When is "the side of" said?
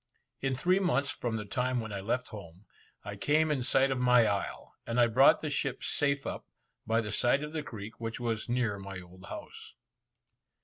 7.01-7.53